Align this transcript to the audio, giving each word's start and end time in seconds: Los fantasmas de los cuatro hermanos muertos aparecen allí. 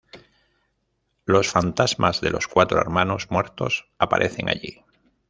Los 1.25 1.49
fantasmas 1.51 2.21
de 2.21 2.31
los 2.31 2.47
cuatro 2.47 2.79
hermanos 2.81 3.29
muertos 3.29 3.87
aparecen 3.99 4.49
allí. 4.49 4.83